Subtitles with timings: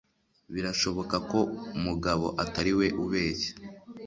[0.53, 1.39] Birashoboka ko
[1.85, 3.51] mugabo atariwe ubeshya